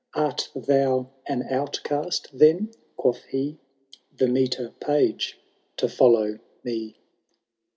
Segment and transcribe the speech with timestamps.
[0.15, 3.59] Art thou an outcast, then ?*' quoth he;
[4.17, 5.37] The meeter page
[5.77, 6.97] to follow me."